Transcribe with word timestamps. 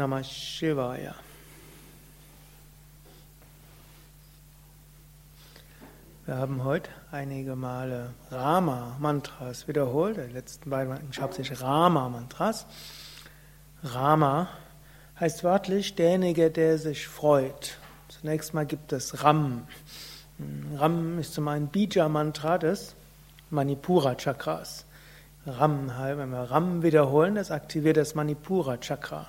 Namah 0.00 0.24
Shivaya. 0.24 1.14
Wir 6.24 6.36
haben 6.38 6.64
heute 6.64 6.88
einige 7.12 7.54
Male 7.54 8.14
Rama-Mantras 8.30 9.68
wiederholt. 9.68 10.16
Die 10.16 10.32
letzten 10.32 10.70
beiden 10.70 10.94
waren 10.94 11.10
hauptsächlich 11.20 11.60
Rama-Mantras. 11.60 12.64
Rama 13.84 14.48
heißt 15.20 15.44
wörtlich 15.44 15.96
derjenige, 15.96 16.50
der 16.50 16.78
sich 16.78 17.06
freut. 17.06 17.76
Zunächst 18.08 18.54
mal 18.54 18.64
gibt 18.64 18.94
es 18.94 19.22
Ram. 19.22 19.66
Ram 20.76 21.18
ist 21.18 21.34
zum 21.34 21.46
einen 21.46 21.68
Bija-Mantra 21.68 22.56
des 22.56 22.94
Manipura-Chakras. 23.50 24.86
Ram, 25.44 25.92
wenn 25.98 26.30
wir 26.30 26.50
Ram 26.50 26.82
wiederholen, 26.82 27.34
das 27.34 27.50
aktiviert 27.50 27.98
das 27.98 28.14
Manipura-Chakra. 28.14 29.28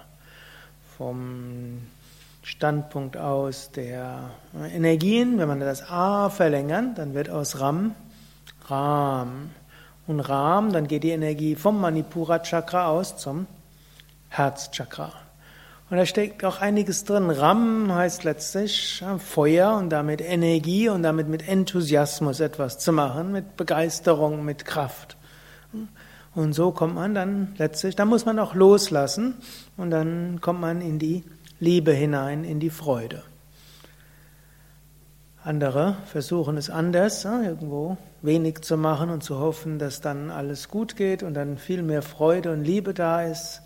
Vom 1.02 1.81
Standpunkt 2.44 3.17
aus 3.17 3.71
der 3.71 4.30
Energien, 4.71 5.39
wenn 5.39 5.48
man 5.48 5.59
das 5.59 5.89
A 5.89 6.30
verlängern, 6.30 6.93
dann 6.93 7.16
wird 7.16 7.27
aus 7.27 7.59
Ram 7.59 7.95
Ram. 8.67 9.49
Und 10.05 10.20
Ram, 10.20 10.71
dann 10.71 10.88
geht 10.88 11.02
die 11.02 11.09
Energie 11.09 11.55
vom 11.55 11.81
Manipura-Chakra 11.81 12.90
aus 12.90 13.17
zum 13.17 13.48
Herzchakra. 14.29 15.12
Und 15.90 15.98
da 15.98 16.05
steckt 16.05 16.45
auch 16.45 16.62
einiges 16.62 17.04
drin. 17.04 17.31
Ram 17.31 17.91
heißt 17.91 18.23
letztlich 18.23 19.04
Feuer 19.18 19.73
und 19.77 19.90
damit 19.90 20.21
Energie 20.21 20.88
und 20.88 21.02
damit 21.02 21.27
mit 21.27 21.48
Enthusiasmus 21.48 22.41
etwas 22.41 22.77
zu 22.77 22.91
machen, 22.93 23.31
mit 23.31 23.57
Begeisterung, 23.57 24.45
mit 24.45 24.65
Kraft. 24.65 25.18
Und 26.34 26.53
so 26.53 26.71
kommt 26.71 26.95
man 26.95 27.13
dann 27.13 27.53
letztlich, 27.58 27.95
da 27.95 28.05
muss 28.05 28.26
man 28.26 28.40
auch 28.40 28.55
loslassen 28.55 29.35
und 29.76 29.91
dann 29.91 30.40
kommt 30.40 30.62
man 30.62 30.81
in 30.81 30.98
die 30.98 31.23
Liebe 31.59 31.91
hinein, 31.91 32.45
in 32.45 32.59
die 32.59 32.70
Freude. 32.70 33.23
Andere 35.43 35.98
versuchen 36.05 36.55
es 36.55 36.70
anders, 36.70 37.26
irgendwo 37.26 37.98
wenig 38.21 38.62
zu 38.62 38.77
machen 38.77 39.09
und 39.09 39.24
zu 39.24 39.40
hoffen, 39.40 39.79
dass 39.79 39.99
dann 39.99 40.29
alles 40.29 40.70
gut 40.70 40.96
geht 40.96 41.24
und 41.24 41.34
dann 41.34 41.57
viel 41.57 41.82
mehr 41.82 42.04
Freude 42.04 42.52
und 42.52 42.63
Liebe 42.63 42.93
da 42.93 43.24
ist. 43.24 43.62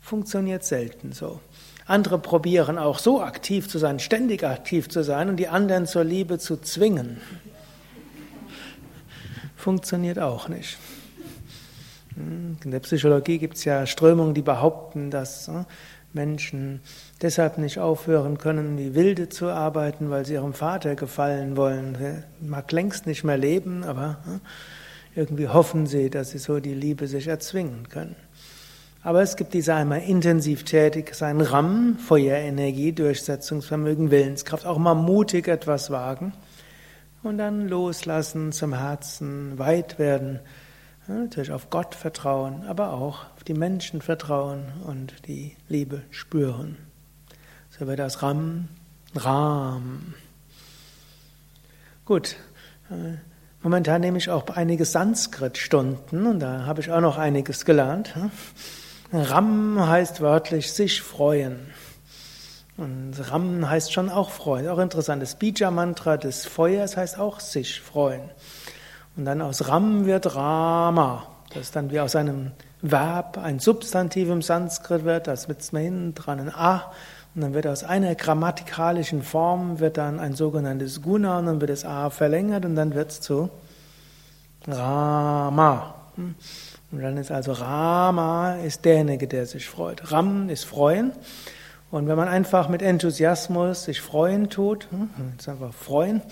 Funktioniert 0.00 0.64
selten 0.64 1.12
so. 1.12 1.40
Andere 1.86 2.18
probieren 2.18 2.76
auch 2.78 2.98
so 2.98 3.22
aktiv 3.22 3.68
zu 3.68 3.78
sein, 3.78 4.00
ständig 4.00 4.44
aktiv 4.44 4.88
zu 4.88 5.02
sein 5.02 5.28
und 5.28 5.36
die 5.36 5.48
anderen 5.48 5.86
zur 5.86 6.04
Liebe 6.04 6.38
zu 6.38 6.56
zwingen. 6.56 7.20
Funktioniert 9.56 10.18
auch 10.18 10.48
nicht. 10.48 10.78
In 12.16 12.70
der 12.70 12.80
Psychologie 12.80 13.38
gibt 13.38 13.56
es 13.56 13.64
ja 13.64 13.86
Strömungen, 13.86 14.34
die 14.34 14.42
behaupten, 14.42 15.10
dass 15.10 15.48
äh, 15.48 15.64
Menschen 16.12 16.80
deshalb 17.22 17.58
nicht 17.58 17.78
aufhören 17.78 18.38
können, 18.38 18.76
wie 18.78 18.94
Wilde 18.94 19.28
zu 19.28 19.46
arbeiten, 19.46 20.10
weil 20.10 20.26
sie 20.26 20.34
ihrem 20.34 20.54
Vater 20.54 20.96
gefallen 20.96 21.56
wollen. 21.56 22.24
Mag 22.40 22.72
längst 22.72 23.06
nicht 23.06 23.22
mehr 23.22 23.38
leben, 23.38 23.84
aber 23.84 24.18
äh, 24.26 25.20
irgendwie 25.20 25.48
hoffen 25.48 25.86
sie, 25.86 26.10
dass 26.10 26.30
sie 26.30 26.38
so 26.38 26.60
die 26.60 26.74
Liebe 26.74 27.06
sich 27.06 27.28
erzwingen 27.28 27.88
können. 27.88 28.16
Aber 29.02 29.22
es 29.22 29.36
gibt 29.36 29.54
diese 29.54 29.74
einmal 29.74 30.02
intensiv 30.02 30.64
tätig 30.64 31.14
sein 31.14 31.40
Ram, 31.40 31.96
Feuerenergie, 31.96 32.92
Durchsetzungsvermögen, 32.92 34.10
Willenskraft, 34.10 34.66
auch 34.66 34.76
mal 34.76 34.94
mutig 34.94 35.48
etwas 35.48 35.90
wagen 35.90 36.34
und 37.22 37.38
dann 37.38 37.68
loslassen 37.68 38.52
zum 38.52 38.74
Herzen, 38.74 39.58
weit 39.58 39.98
werden 39.98 40.40
natürlich 41.06 41.52
auf 41.52 41.70
Gott 41.70 41.94
vertrauen, 41.94 42.64
aber 42.66 42.92
auch 42.92 43.24
auf 43.36 43.44
die 43.44 43.54
Menschen 43.54 44.02
vertrauen 44.02 44.72
und 44.86 45.26
die 45.26 45.56
Liebe 45.68 46.02
spüren. 46.10 46.76
So 47.70 47.86
wird 47.86 47.98
das 47.98 48.22
Ram, 48.22 48.68
Ram. 49.14 50.14
Gut, 52.04 52.36
äh, 52.90 53.16
momentan 53.62 54.00
nehme 54.00 54.18
ich 54.18 54.30
auch 54.30 54.48
einige 54.50 54.84
Sanskrit-Stunden 54.84 56.26
und 56.26 56.40
da 56.40 56.66
habe 56.66 56.80
ich 56.80 56.90
auch 56.90 57.00
noch 57.00 57.18
einiges 57.18 57.64
gelernt. 57.64 58.14
Ram 59.12 59.88
heißt 59.88 60.20
wörtlich 60.20 60.72
sich 60.72 61.02
freuen. 61.02 61.72
Und 62.76 63.14
Ram 63.30 63.68
heißt 63.68 63.92
schon 63.92 64.08
auch 64.08 64.30
freuen. 64.30 64.68
Auch 64.68 64.78
interessant. 64.78 65.22
Das 65.22 65.34
Bija-Mantra 65.34 66.16
des 66.16 66.46
Feuers 66.46 66.96
heißt 66.96 67.18
auch 67.18 67.40
sich 67.40 67.80
freuen. 67.80 68.30
Und 69.16 69.24
dann 69.24 69.42
aus 69.42 69.68
Ram 69.68 70.06
wird 70.06 70.34
Rama. 70.34 71.26
Das 71.52 71.62
ist 71.62 71.76
dann 71.76 71.90
wie 71.90 72.00
aus 72.00 72.14
einem 72.16 72.52
Verb 72.82 73.38
ein 73.38 73.58
Substantiv 73.58 74.28
im 74.28 74.40
Sanskrit 74.40 75.04
wird, 75.04 75.26
das 75.26 75.48
wird 75.48 75.62
hinten 75.62 76.14
dran 76.14 76.40
ein 76.40 76.54
A. 76.54 76.92
Und 77.34 77.42
dann 77.42 77.54
wird 77.54 77.66
aus 77.66 77.84
einer 77.84 78.14
grammatikalischen 78.14 79.22
Form 79.22 79.78
wird 79.78 79.96
dann 79.98 80.18
ein 80.18 80.34
sogenanntes 80.34 81.00
Guna 81.00 81.38
und 81.38 81.46
dann 81.46 81.60
wird 81.60 81.70
das 81.70 81.84
A 81.84 82.10
verlängert 82.10 82.64
und 82.64 82.74
dann 82.74 82.94
wird 82.94 83.10
es 83.10 83.20
zu 83.20 83.50
Rama. 84.66 85.94
Und 86.16 87.02
dann 87.02 87.16
ist 87.16 87.30
also 87.30 87.52
Rama 87.52 88.56
ist 88.56 88.84
derjenige, 88.84 89.28
der 89.28 89.46
sich 89.46 89.68
freut. 89.68 90.10
Ram 90.10 90.48
ist 90.48 90.64
freuen. 90.64 91.12
Und 91.90 92.08
wenn 92.08 92.16
man 92.16 92.28
einfach 92.28 92.68
mit 92.68 92.82
Enthusiasmus 92.82 93.84
sich 93.84 94.00
freuen 94.00 94.48
tut, 94.48 94.88
hm, 94.90 95.10
jetzt 95.32 95.48
einfach 95.48 95.72
freuen, 95.72 96.22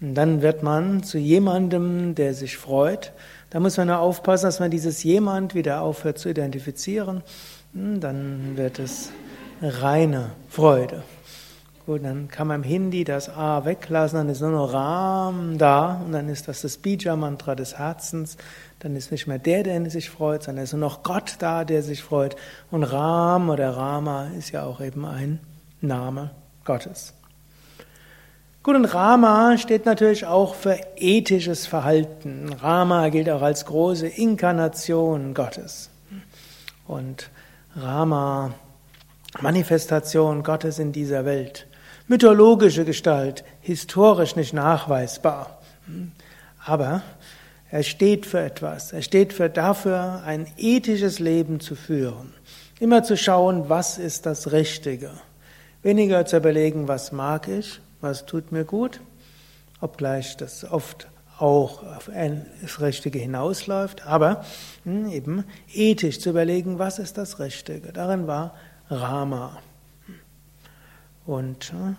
und 0.00 0.14
dann 0.14 0.42
wird 0.42 0.62
man 0.62 1.02
zu 1.02 1.18
jemandem, 1.18 2.14
der 2.14 2.34
sich 2.34 2.56
freut. 2.56 3.12
Da 3.50 3.60
muss 3.60 3.76
man 3.76 3.88
nur 3.88 3.98
aufpassen, 3.98 4.46
dass 4.46 4.60
man 4.60 4.70
dieses 4.70 5.02
jemand 5.02 5.54
wieder 5.54 5.80
aufhört 5.80 6.18
zu 6.18 6.28
identifizieren. 6.28 7.22
Hm, 7.74 8.00
dann 8.00 8.56
wird 8.56 8.78
es 8.78 9.10
reine 9.60 10.30
Freude. 10.48 11.02
Gut, 11.84 12.04
dann 12.04 12.28
kann 12.28 12.46
man 12.46 12.62
im 12.62 12.68
Hindi 12.68 13.02
das 13.02 13.30
A 13.30 13.64
weglassen, 13.64 14.18
dann 14.18 14.28
ist 14.28 14.42
nur 14.42 14.50
noch 14.50 14.74
Ram 14.74 15.56
da 15.56 16.02
und 16.04 16.12
dann 16.12 16.28
ist 16.28 16.46
das 16.46 16.60
das 16.60 16.76
Bija-Mantra 16.76 17.54
des 17.54 17.78
Herzens. 17.78 18.36
Dann 18.80 18.94
ist 18.94 19.10
nicht 19.10 19.26
mehr 19.26 19.38
der, 19.38 19.62
der 19.62 19.90
sich 19.90 20.10
freut, 20.10 20.42
sondern 20.42 20.64
ist 20.64 20.74
nur 20.74 20.80
noch 20.80 21.02
Gott 21.02 21.36
da, 21.38 21.64
der 21.64 21.82
sich 21.82 22.02
freut. 22.02 22.36
Und 22.70 22.84
Ram 22.84 23.48
oder 23.48 23.74
Rama 23.74 24.28
ist 24.38 24.50
ja 24.50 24.64
auch 24.64 24.82
eben 24.82 25.06
ein 25.06 25.40
Name 25.80 26.30
Gottes. 26.66 27.14
Gut, 28.68 28.76
und 28.76 28.84
Rama 28.84 29.56
steht 29.56 29.86
natürlich 29.86 30.26
auch 30.26 30.54
für 30.54 30.78
ethisches 30.96 31.66
Verhalten. 31.66 32.52
Rama 32.52 33.08
gilt 33.08 33.30
auch 33.30 33.40
als 33.40 33.64
große 33.64 34.06
Inkarnation 34.06 35.32
Gottes. 35.32 35.88
Und 36.86 37.30
Rama, 37.74 38.52
Manifestation 39.40 40.42
Gottes 40.42 40.78
in 40.78 40.92
dieser 40.92 41.24
Welt. 41.24 41.66
Mythologische 42.08 42.84
Gestalt, 42.84 43.42
historisch 43.62 44.36
nicht 44.36 44.52
nachweisbar. 44.52 45.62
Aber 46.62 47.00
er 47.70 47.82
steht 47.82 48.26
für 48.26 48.40
etwas. 48.40 48.92
Er 48.92 49.00
steht 49.00 49.32
für 49.32 49.48
dafür, 49.48 50.22
ein 50.26 50.46
ethisches 50.58 51.20
Leben 51.20 51.60
zu 51.60 51.74
führen. 51.74 52.34
Immer 52.80 53.02
zu 53.02 53.16
schauen, 53.16 53.70
was 53.70 53.96
ist 53.96 54.26
das 54.26 54.52
Richtige. 54.52 55.12
Weniger 55.82 56.26
zu 56.26 56.36
überlegen, 56.36 56.86
was 56.86 57.12
mag 57.12 57.48
ich, 57.48 57.80
was 58.00 58.26
tut 58.26 58.52
mir 58.52 58.64
gut, 58.64 59.00
obgleich 59.80 60.36
das 60.36 60.64
oft 60.64 61.08
auch 61.38 61.84
auf 61.84 62.10
das 62.60 62.80
Richtige 62.80 63.18
hinausläuft, 63.18 64.06
aber 64.06 64.44
hm, 64.84 65.08
eben 65.10 65.44
ethisch 65.72 66.20
zu 66.20 66.30
überlegen, 66.30 66.78
was 66.78 66.98
ist 66.98 67.16
das 67.16 67.38
Richtige. 67.38 67.92
Darin 67.92 68.26
war 68.26 68.54
Rama. 68.90 69.58
Und 71.26 71.72
hm, 71.72 71.96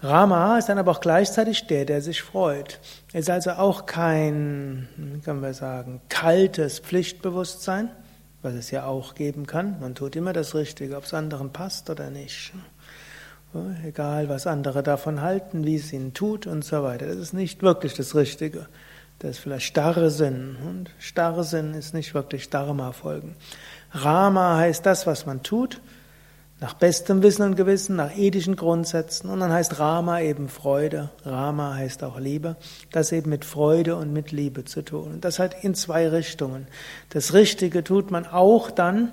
Rama 0.00 0.58
ist 0.58 0.68
dann 0.68 0.78
aber 0.78 0.92
auch 0.92 1.00
gleichzeitig 1.00 1.66
der, 1.66 1.84
der 1.84 2.00
sich 2.00 2.22
freut. 2.22 2.78
Er 3.12 3.20
ist 3.20 3.30
also 3.30 3.52
auch 3.52 3.86
kein, 3.86 4.88
hm, 4.96 5.22
können 5.22 5.42
wir 5.42 5.54
sagen, 5.54 6.00
kaltes 6.08 6.78
Pflichtbewusstsein, 6.78 7.90
was 8.42 8.54
es 8.54 8.70
ja 8.70 8.86
auch 8.86 9.14
geben 9.14 9.46
kann. 9.46 9.80
Man 9.80 9.94
tut 9.94 10.16
immer 10.16 10.32
das 10.32 10.54
Richtige, 10.54 10.96
ob 10.96 11.04
es 11.04 11.14
anderen 11.14 11.52
passt 11.52 11.90
oder 11.90 12.10
nicht. 12.10 12.52
Egal, 13.84 14.28
was 14.28 14.46
andere 14.46 14.82
davon 14.82 15.22
halten, 15.22 15.64
wie 15.64 15.76
es 15.76 15.92
ihnen 15.92 16.12
tut 16.12 16.46
und 16.46 16.64
so 16.64 16.82
weiter. 16.82 17.06
Das 17.06 17.16
ist 17.16 17.32
nicht 17.32 17.62
wirklich 17.62 17.94
das 17.94 18.14
Richtige. 18.14 18.66
Das 19.18 19.32
ist 19.32 19.38
vielleicht 19.38 19.66
starre 19.66 20.10
Sinn. 20.10 20.56
Und 20.64 20.90
starre 20.98 21.44
Sinn 21.44 21.74
ist 21.74 21.94
nicht 21.94 22.14
wirklich 22.14 22.50
Dharma 22.50 22.92
folgen. 22.92 23.36
Rama 23.92 24.58
heißt 24.58 24.84
das, 24.84 25.06
was 25.06 25.24
man 25.24 25.42
tut, 25.42 25.80
nach 26.60 26.74
bestem 26.74 27.22
Wissen 27.22 27.42
und 27.42 27.56
Gewissen, 27.56 27.96
nach 27.96 28.16
ethischen 28.16 28.54
Grundsätzen. 28.54 29.30
Und 29.30 29.40
dann 29.40 29.52
heißt 29.52 29.78
Rama 29.78 30.20
eben 30.20 30.48
Freude. 30.48 31.08
Rama 31.24 31.74
heißt 31.74 32.04
auch 32.04 32.18
Liebe. 32.18 32.56
Das 32.92 33.12
eben 33.12 33.30
mit 33.30 33.46
Freude 33.46 33.96
und 33.96 34.12
mit 34.12 34.30
Liebe 34.30 34.64
zu 34.66 34.82
tun. 34.82 35.12
Und 35.14 35.24
das 35.24 35.38
hat 35.38 35.64
in 35.64 35.74
zwei 35.74 36.06
Richtungen. 36.08 36.66
Das 37.10 37.32
Richtige 37.32 37.82
tut 37.82 38.10
man 38.10 38.26
auch 38.26 38.70
dann, 38.70 39.12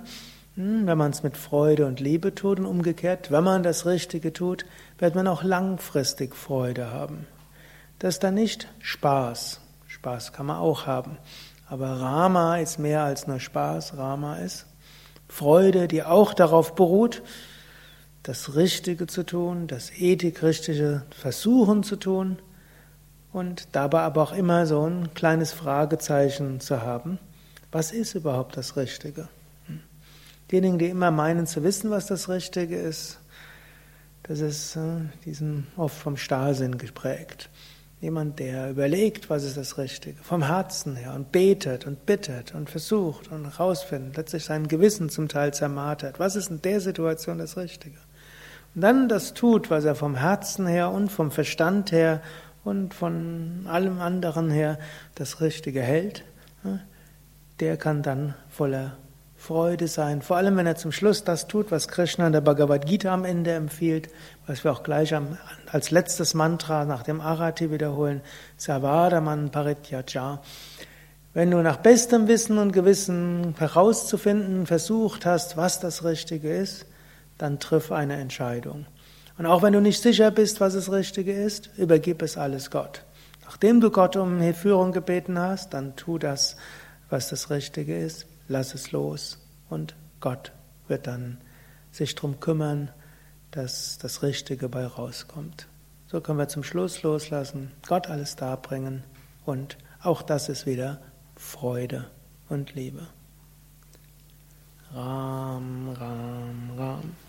wenn 0.56 0.98
man 0.98 1.10
es 1.10 1.22
mit 1.22 1.36
Freude 1.36 1.84
und 1.84 2.00
Liebe 2.00 2.34
tut 2.34 2.58
und 2.58 2.66
umgekehrt, 2.66 3.30
wenn 3.30 3.44
man 3.44 3.62
das 3.62 3.84
Richtige 3.84 4.32
tut, 4.32 4.64
wird 4.98 5.14
man 5.14 5.28
auch 5.28 5.42
langfristig 5.42 6.34
Freude 6.34 6.90
haben. 6.90 7.26
Das 7.98 8.14
ist 8.14 8.24
dann 8.24 8.34
nicht 8.34 8.66
Spaß. 8.80 9.60
Spaß 9.86 10.32
kann 10.32 10.46
man 10.46 10.56
auch 10.56 10.86
haben. 10.86 11.18
Aber 11.68 11.88
Rama 12.00 12.56
ist 12.56 12.78
mehr 12.78 13.02
als 13.02 13.26
nur 13.26 13.38
Spaß. 13.38 13.98
Rama 13.98 14.36
ist 14.36 14.66
Freude, 15.28 15.88
die 15.88 16.02
auch 16.02 16.32
darauf 16.32 16.74
beruht, 16.74 17.22
das 18.22 18.54
Richtige 18.54 19.06
zu 19.06 19.24
tun, 19.24 19.66
das 19.66 19.90
Ethik-Richtige 19.92 21.02
versuchen 21.10 21.82
zu 21.82 21.96
tun 21.96 22.38
und 23.32 23.68
dabei 23.72 24.00
aber 24.00 24.22
auch 24.22 24.32
immer 24.32 24.66
so 24.66 24.84
ein 24.88 25.12
kleines 25.14 25.52
Fragezeichen 25.52 26.60
zu 26.60 26.80
haben. 26.80 27.18
Was 27.72 27.92
ist 27.92 28.14
überhaupt 28.14 28.56
das 28.56 28.76
Richtige? 28.76 29.28
Diejenigen, 30.50 30.78
die 30.78 30.88
immer 30.88 31.10
meinen 31.10 31.46
zu 31.46 31.62
wissen, 31.64 31.90
was 31.90 32.06
das 32.06 32.28
Richtige 32.28 32.76
ist, 32.76 33.18
das 34.22 34.40
ist, 34.40 34.76
äh, 34.76 35.00
die 35.24 35.34
sind 35.34 35.66
oft 35.76 35.96
vom 35.96 36.16
Starrsinn 36.16 36.78
geprägt. 36.78 37.48
Jemand, 38.00 38.38
der 38.38 38.70
überlegt, 38.70 39.30
was 39.30 39.44
ist 39.44 39.56
das 39.56 39.78
Richtige, 39.78 40.22
vom 40.22 40.44
Herzen 40.44 40.96
her 40.96 41.14
und 41.14 41.32
betet 41.32 41.86
und 41.86 42.04
bittet 42.06 42.54
und 42.54 42.68
versucht 42.68 43.32
und 43.32 43.44
herausfindet, 43.44 44.16
letztlich 44.16 44.44
sein 44.44 44.68
Gewissen 44.68 45.08
zum 45.08 45.28
Teil 45.28 45.54
zermartert. 45.54 46.18
Was 46.18 46.36
ist 46.36 46.50
in 46.50 46.60
der 46.60 46.80
Situation 46.80 47.38
das 47.38 47.56
Richtige? 47.56 47.96
Und 48.74 48.82
dann 48.82 49.08
das 49.08 49.32
tut, 49.32 49.70
was 49.70 49.84
er 49.84 49.94
vom 49.94 50.14
Herzen 50.14 50.66
her 50.66 50.90
und 50.90 51.10
vom 51.10 51.30
Verstand 51.30 51.90
her 51.90 52.20
und 52.64 52.92
von 52.92 53.66
allem 53.66 54.00
anderen 54.00 54.50
her 54.50 54.78
das 55.14 55.40
Richtige 55.40 55.80
hält, 55.80 56.24
der 57.60 57.76
kann 57.78 58.02
dann 58.02 58.34
voller 58.50 58.98
Freude 59.46 59.86
sein. 59.86 60.22
Vor 60.22 60.36
allem, 60.36 60.56
wenn 60.56 60.66
er 60.66 60.74
zum 60.74 60.90
Schluss 60.90 61.22
das 61.22 61.46
tut, 61.46 61.70
was 61.70 61.86
Krishna 61.86 62.26
in 62.26 62.32
der 62.32 62.40
Bhagavad 62.40 62.84
Gita 62.84 63.14
am 63.14 63.24
Ende 63.24 63.52
empfiehlt, 63.52 64.08
was 64.48 64.64
wir 64.64 64.72
auch 64.72 64.82
gleich 64.82 65.14
als 65.70 65.92
letztes 65.92 66.34
Mantra 66.34 66.84
nach 66.84 67.04
dem 67.04 67.20
Arati 67.20 67.70
wiederholen, 67.70 68.22
Savadaman 68.56 69.52
Parityaja. 69.52 70.42
Wenn 71.32 71.52
du 71.52 71.62
nach 71.62 71.76
bestem 71.76 72.26
Wissen 72.26 72.58
und 72.58 72.72
Gewissen 72.72 73.54
herauszufinden 73.56 74.66
versucht 74.66 75.24
hast, 75.24 75.56
was 75.56 75.78
das 75.78 76.02
Richtige 76.02 76.52
ist, 76.52 76.84
dann 77.38 77.60
triff 77.60 77.92
eine 77.92 78.16
Entscheidung. 78.16 78.86
Und 79.38 79.46
auch 79.46 79.62
wenn 79.62 79.74
du 79.74 79.80
nicht 79.80 80.02
sicher 80.02 80.32
bist, 80.32 80.60
was 80.60 80.74
das 80.74 80.90
Richtige 80.90 81.32
ist, 81.32 81.70
übergib 81.76 82.20
es 82.22 82.36
alles 82.36 82.72
Gott. 82.72 83.04
Nachdem 83.44 83.80
du 83.80 83.92
Gott 83.92 84.16
um 84.16 84.40
Führung 84.54 84.90
gebeten 84.90 85.38
hast, 85.38 85.72
dann 85.72 85.94
tu 85.94 86.18
das, 86.18 86.56
was 87.10 87.28
das 87.28 87.48
Richtige 87.48 87.96
ist 87.96 88.26
lass 88.48 88.74
es 88.74 88.92
los 88.92 89.38
und 89.68 89.94
Gott 90.20 90.52
wird 90.88 91.06
dann 91.06 91.38
sich 91.90 92.14
darum 92.14 92.40
kümmern, 92.40 92.90
dass 93.50 93.98
das 93.98 94.22
Richtige 94.22 94.68
bei 94.68 94.86
rauskommt. 94.86 95.68
So 96.08 96.20
können 96.20 96.38
wir 96.38 96.48
zum 96.48 96.62
Schluss 96.62 97.02
loslassen, 97.02 97.72
Gott 97.86 98.08
alles 98.08 98.36
darbringen 98.36 99.02
und 99.44 99.76
auch 100.02 100.22
das 100.22 100.48
ist 100.48 100.66
wieder 100.66 101.00
Freude 101.34 102.10
und 102.48 102.74
Liebe. 102.74 103.06
Ram, 104.94 105.88
Ram, 105.98 106.70
Ram. 106.78 107.25